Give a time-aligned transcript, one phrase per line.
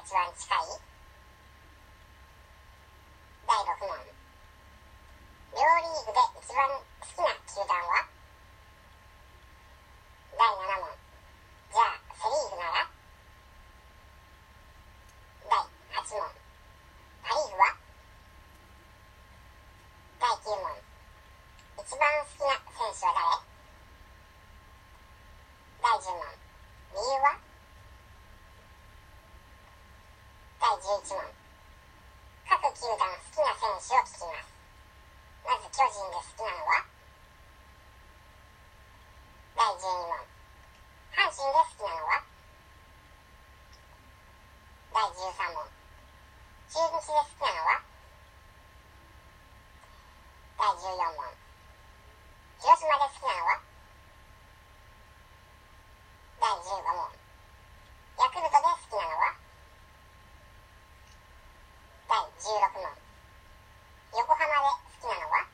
[0.00, 0.80] 一番近い？
[3.46, 3.92] 第6問。
[5.52, 8.08] 両リーグで一番好きな球団は？
[10.38, 10.96] 第7問。
[11.70, 12.88] じゃあセ・リーグなら？
[15.48, 16.32] 第8問。
[17.22, 17.76] パ・リーグは？
[20.18, 20.80] 第9問。
[21.80, 23.44] 一番好きな選手は誰
[25.80, 26.24] 第10問
[26.92, 27.36] 理由は
[30.60, 31.24] 第11問
[32.46, 34.52] 各球団好きな選手を聞きます
[35.42, 36.84] まず巨人で好きなのは
[39.56, 40.14] 第12問
[41.16, 42.22] 阪神で好きなのは
[44.94, 45.64] 第13問
[47.00, 47.80] 好きなのは
[50.58, 51.24] 第14問。
[52.60, 53.60] 広島で好きなのは
[56.40, 57.08] 第15問。
[58.20, 59.34] ヤクルトで好きなのは
[62.08, 63.10] 第16問。
[64.12, 65.46] 横浜で好きなのは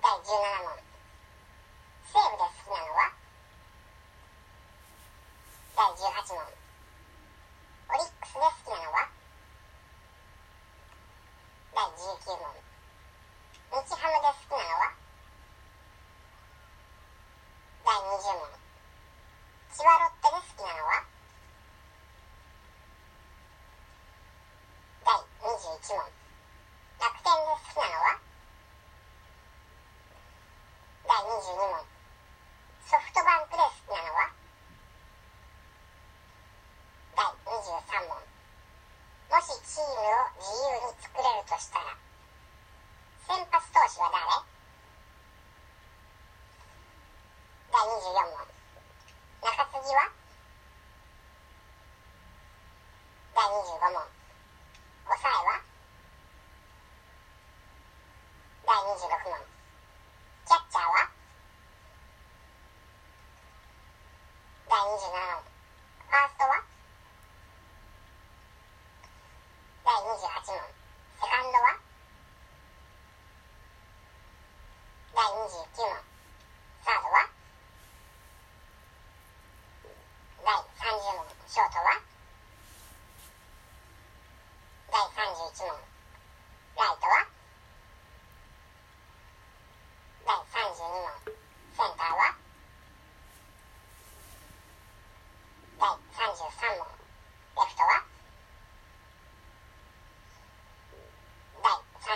[0.00, 0.78] 第17問
[2.06, 3.10] 西武で好きなのは
[5.74, 6.46] 第18問
[7.90, 9.10] オリックスで好きなのは
[11.74, 12.54] 第19問
[13.74, 14.94] 日ハムで好きなのは
[17.82, 18.54] 第20問
[19.74, 21.02] 千葉ロッテで好きなのは
[25.04, 25.34] 第
[25.84, 28.16] 1問楽天で好きなのは？
[31.04, 31.84] 第22問。
[32.88, 34.32] ソフトバンクで好きなのは？
[37.12, 37.20] 第
[38.00, 38.16] 23問。
[38.16, 41.92] もしチームを自由に作れるとしたら？
[43.28, 44.24] 先発投手は誰？
[47.68, 48.48] 第24問。
[49.52, 50.08] 中継ぎは？
[53.36, 54.13] 第25問。
[58.94, 61.10] キャッチャーは？
[64.70, 65.42] 第27問
[65.98, 66.62] ファーストは
[69.84, 70.62] 第28問。
[71.18, 71.74] セカンドは？
[75.12, 76.13] 第29問。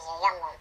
[0.00, 0.59] いや、いや、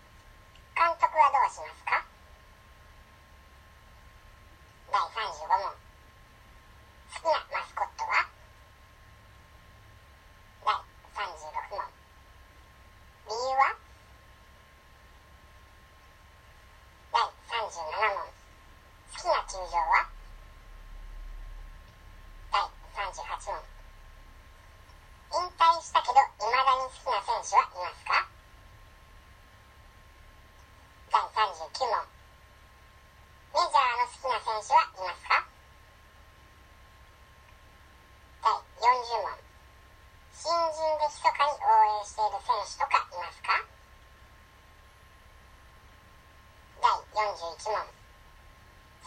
[47.39, 47.87] 第41問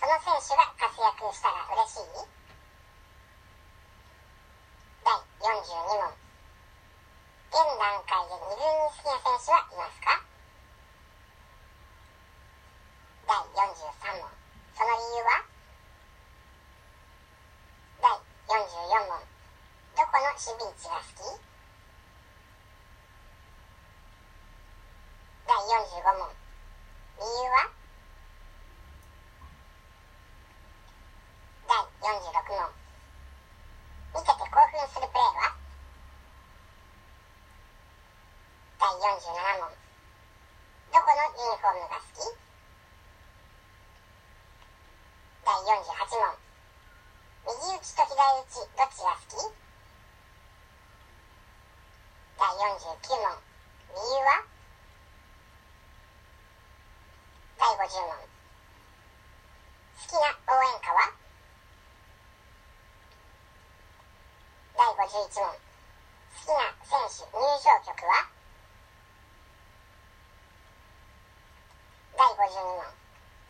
[0.00, 2.08] その選手が活躍したら嬉しい
[5.04, 6.16] 第42問
[7.52, 10.24] 現段階で二軍に好きな選手はいますか
[13.28, 14.32] 第43問
[14.72, 15.44] その理由は
[18.00, 19.28] 第44問
[19.92, 21.36] どこの守備位置が好き
[25.44, 26.32] 第45問
[27.20, 27.68] 理由は
[31.72, 32.68] 第46問
[34.12, 35.56] 見てて興奮するプレーは
[38.76, 39.18] 第47
[39.58, 39.66] 問。
[40.94, 42.22] どこのユニフォームが好き？
[45.42, 46.38] 第48問。
[47.50, 49.34] 右打ちと左打ちどっちが好き？
[52.38, 53.42] 第49問。
[53.90, 54.46] 理由は？
[57.58, 58.22] 第50問。
[59.98, 61.10] 好きな応援歌は？
[64.78, 65.50] 第51問。
[65.50, 68.30] 好きな選手入場曲は？
[72.22, 72.94] 第52問好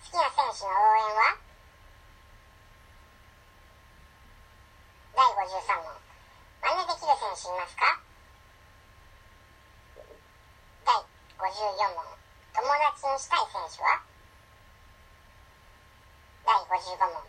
[0.00, 1.36] きな選手の応援は？
[5.12, 8.00] 第53問真似できる選手いますか？
[10.88, 11.04] 第54
[11.92, 12.64] 問友
[12.96, 14.00] 達にしたい選手は？
[16.48, 17.28] 第55問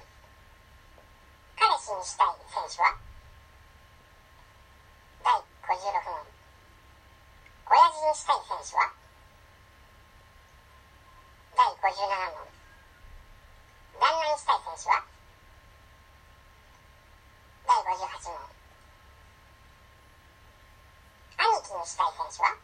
[1.60, 2.96] 彼氏にしたい選手は？
[5.28, 6.24] 第56問
[7.68, 8.96] 親父にしたい選手は
[11.56, 12.50] 第57問
[14.02, 15.06] 旦那にしたい選手は
[17.68, 18.42] 第58問
[21.38, 22.56] 兄貴にしたい選手は。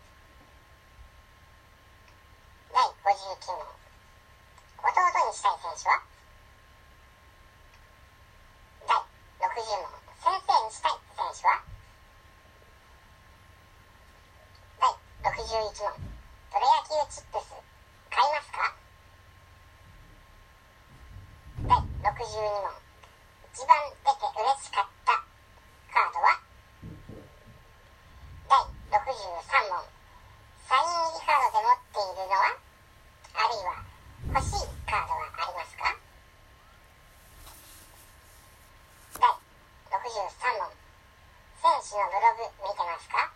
[2.72, 3.68] 第59問。
[4.80, 4.96] 弟
[5.28, 6.00] にしたい選手は？
[8.88, 9.92] 第60問。
[10.24, 11.68] 先生にしたい選手は？
[14.80, 16.00] 第61問。
[16.48, 17.52] プロ野球チップス
[18.08, 18.72] 買いますか
[21.68, 22.72] 第62問
[23.52, 25.12] 一番出て嬉しかった
[25.92, 26.40] カードは
[28.50, 28.58] 第
[29.20, 29.84] 63問
[30.64, 32.56] サイン入りカードで持っているのは
[33.36, 33.84] あるいは
[34.32, 35.92] 欲しいカードはありますか？
[39.20, 40.72] 第63問。
[41.60, 43.28] 選手のブログ見てますか？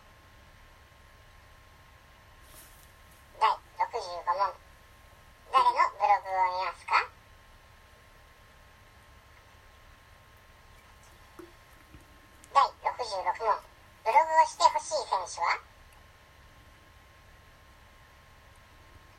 [3.44, 4.56] 第65問。
[5.52, 7.12] 誰のブログを見ますか？
[12.56, 13.60] 第66問。
[14.08, 15.60] ブログをしてほしい選手は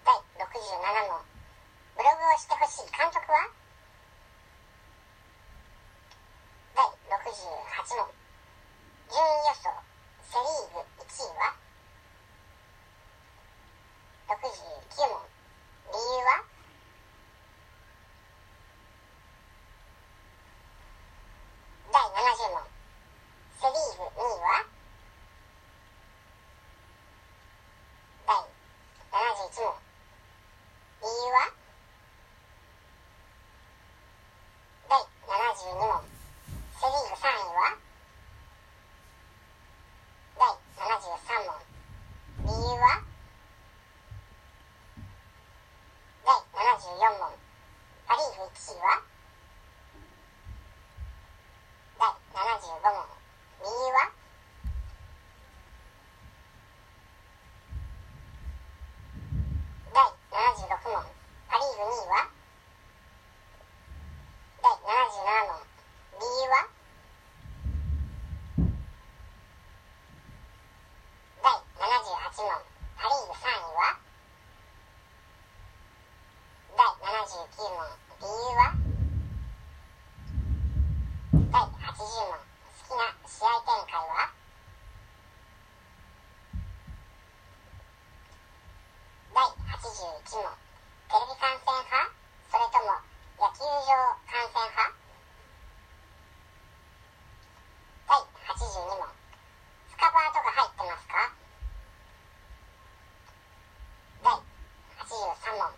[0.04, 0.52] 第67
[1.08, 1.25] 問
[1.96, 3.49] ブログをしてほしい監督は
[6.76, 8.12] 第68問
[9.10, 9.70] 順位予想
[10.22, 11.54] セ・リーグ1位は
[14.28, 15.34] ？69問。
[15.94, 16.42] 理由は
[21.92, 22.66] 第70問
[23.60, 24.66] セ・リーグ2位は
[28.26, 29.78] 第71問
[31.00, 31.54] 理由は
[34.88, 36.02] 第72問
[36.74, 37.78] セ・リーグ3位は
[40.36, 41.54] 第73問
[42.42, 43.04] 理由は
[46.26, 47.30] 第74問
[48.08, 49.02] パ・リーグ1位は
[51.98, 53.06] 第75問
[53.60, 54.10] 理由は
[59.94, 60.04] 第
[60.84, 61.00] 76問
[61.48, 62.28] パ・リーグ2位は
[64.60, 64.84] 第77
[65.48, 65.56] 問。
[66.20, 66.69] 理由は？
[71.40, 72.52] 第78問。
[73.00, 73.96] パ・リーグ3位は？
[76.76, 77.88] 第79問。
[78.20, 78.76] 理由は？
[81.50, 81.73] 第80
[82.28, 82.44] 問。
[82.76, 84.28] 好きな試合展開は？
[89.32, 90.52] 第81問
[91.14, 92.11] テレビ観戦派
[92.50, 92.99] それとも
[93.38, 93.94] 野球場
[94.26, 94.90] 観戦派
[98.06, 99.06] 第82問
[99.90, 101.30] スカパーとか入ってますか
[104.23, 105.70] 第83問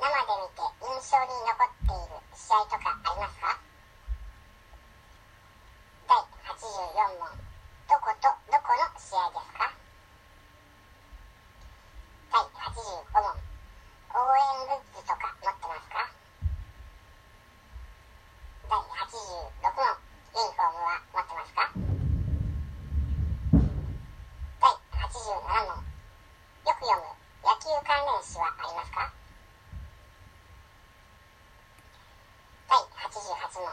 [0.00, 3.60] で見て印象に残っている試合とかありますか
[6.08, 6.16] 第
[7.24, 7.32] 84問
[7.88, 9.72] どことどこの試合ですか？
[12.28, 16.04] 第85問応援グッズとか持ってますか？
[18.68, 19.96] 第86問。
[20.34, 21.72] ユニフォームは持ってますか？
[24.60, 24.68] 第
[25.00, 25.80] 87問。
[26.64, 27.08] よく読む
[27.44, 29.12] 野球関連誌はありますか
[32.68, 33.72] 第88問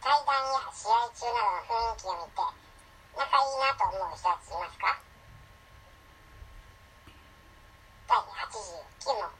[0.00, 2.42] 対談や試合中などの雰囲気を見て
[3.14, 4.98] 仲いいなと思う人たちいますか
[8.08, 9.30] 第89問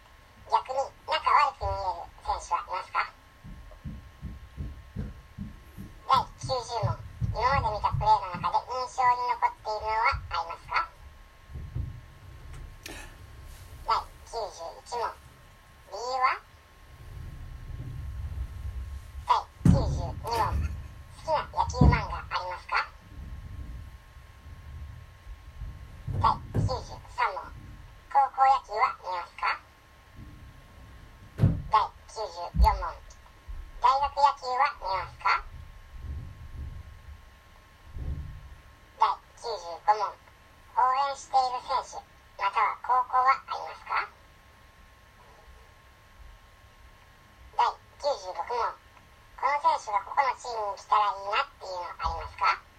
[0.53, 3.11] 逆に仲悪く見える選手はいますか
[6.07, 6.53] 第90
[6.85, 6.93] 問
[7.33, 10.85] 今まで見たプレーの中で印象に残っているのはありますか
[13.89, 15.09] 第91問。
[15.89, 16.37] 理由は
[19.25, 22.85] 第92問好きな野球漫画ありますか
[26.21, 26.29] 第
[26.61, 26.69] 93
[27.33, 27.49] 問。
[28.13, 29.65] 高校野球は見ますか？
[31.41, 32.93] 第94問
[33.81, 35.43] 大学野球は見ますか
[38.97, 44.09] 第95問応援している選手または高校はありますか
[50.45, 52.74] 第96問この選手がここのチームに来たらいいなっていうのありますか？